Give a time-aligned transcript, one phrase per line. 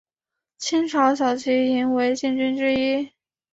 [0.57, 3.11] 清朝骁骑营为禁军之一。